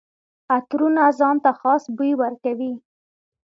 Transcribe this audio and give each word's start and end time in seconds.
عطرونه 0.55 1.03
ځان 1.19 1.35
ته 1.43 1.51
خاص 1.59 1.83
بوی 1.95 2.11
ورکوي. 2.21 2.73